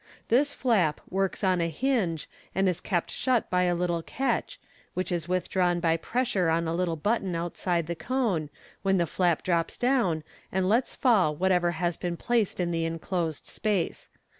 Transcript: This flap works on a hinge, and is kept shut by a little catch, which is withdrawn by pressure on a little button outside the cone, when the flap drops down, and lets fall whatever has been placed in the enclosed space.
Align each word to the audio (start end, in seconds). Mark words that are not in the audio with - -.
This 0.29 0.51
flap 0.51 0.99
works 1.11 1.43
on 1.43 1.61
a 1.61 1.67
hinge, 1.69 2.27
and 2.55 2.67
is 2.67 2.81
kept 2.81 3.11
shut 3.11 3.51
by 3.51 3.65
a 3.65 3.75
little 3.75 4.01
catch, 4.01 4.59
which 4.95 5.11
is 5.11 5.29
withdrawn 5.29 5.79
by 5.79 5.95
pressure 5.95 6.49
on 6.49 6.67
a 6.67 6.73
little 6.73 6.95
button 6.95 7.35
outside 7.35 7.85
the 7.85 7.93
cone, 7.93 8.49
when 8.81 8.97
the 8.97 9.05
flap 9.05 9.43
drops 9.43 9.77
down, 9.77 10.23
and 10.51 10.67
lets 10.67 10.95
fall 10.95 11.35
whatever 11.35 11.73
has 11.73 11.97
been 11.97 12.17
placed 12.17 12.59
in 12.59 12.71
the 12.71 12.83
enclosed 12.83 13.45
space. 13.45 14.09